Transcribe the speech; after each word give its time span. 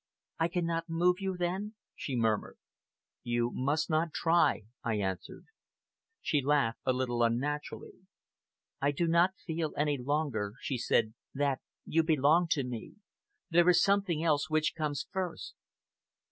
"I 0.39 0.47
cannot 0.47 0.89
move 0.89 1.17
you 1.19 1.37
then," 1.37 1.75
she 1.95 2.15
murmured. 2.15 2.57
"You 3.21 3.51
must 3.53 3.87
not 3.87 4.13
try," 4.15 4.63
I 4.83 4.95
answered. 4.95 5.45
She 6.23 6.41
laughed 6.41 6.79
a 6.87 6.91
little 6.91 7.21
unnaturally. 7.21 7.99
"I 8.81 8.89
do 8.93 9.05
not 9.05 9.37
feel 9.45 9.73
any 9.77 9.99
longer," 9.99 10.53
she 10.59 10.79
said, 10.79 11.13
"that 11.35 11.61
you 11.85 12.01
belong 12.01 12.47
to 12.49 12.63
me. 12.63 12.95
There 13.51 13.69
is 13.69 13.83
something 13.83 14.23
else 14.23 14.49
which 14.49 14.73
comes 14.73 15.05
first." 15.11 15.53